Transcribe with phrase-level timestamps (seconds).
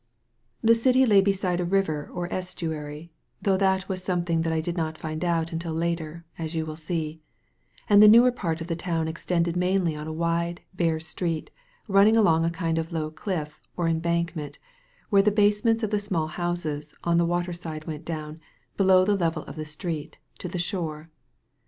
[0.63, 3.11] This dty lay beside a river or estuary—
[3.45, 6.75] ^though that was something that I did not find out until later, as you will
[6.75, 7.21] see—
[7.87, 11.51] ^and the newer part of the town extended mainly on a wide, bare street
[11.87, 14.57] run ning along a kind of low cliff or embankment,
[15.11, 18.39] where the basements of the small houses on the water side went down,
[18.77, 21.11] below the level of the street, to the shore.